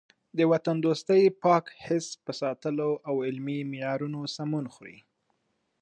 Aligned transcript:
د 0.37 0.39
وطن 0.51 0.75
دوستۍ 0.85 1.23
پاک 1.43 1.65
حس 1.85 2.07
په 2.25 2.31
ساتلو 2.41 2.89
او 3.07 3.15
علمي 3.27 3.59
معیارونو 3.71 4.21
سمون 4.35 4.65
خوري. 4.73 4.97